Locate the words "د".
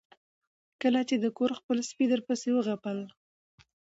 1.19-1.25